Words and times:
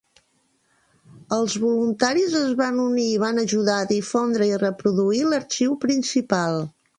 Els 1.35 1.57
voluntaris 1.65 2.37
es 2.39 2.55
van 2.61 2.79
unir 2.85 3.05
i 3.09 3.19
van 3.25 3.43
ajudar 3.43 3.77
a 3.83 3.87
difondre 3.93 4.49
i 4.55 4.59
reproduir 4.65 5.21
l'arxiu 5.29 5.77
principal. 5.87 6.61